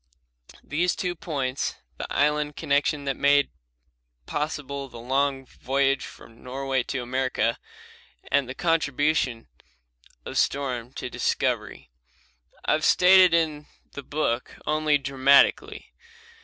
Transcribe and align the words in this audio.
These 0.63 0.95
two 0.95 1.13
points, 1.13 1.75
the 1.99 2.11
island 2.11 2.55
connection 2.55 3.05
that 3.05 3.15
made 3.15 3.51
possible 4.25 4.89
the 4.89 4.97
long 4.99 5.45
voyage 5.45 6.05
from 6.07 6.41
Norway 6.43 6.81
to 6.81 7.03
America, 7.03 7.59
and 8.31 8.49
the 8.49 8.55
contribution 8.55 9.47
of 10.25 10.39
storm 10.39 10.91
to 10.93 11.07
discovery, 11.11 11.91
I 12.65 12.71
have 12.71 12.83
stated 12.83 13.35
in 13.35 13.67
the 13.91 14.01
book 14.01 14.55
only 14.65 14.97
dramatically. 14.97 15.93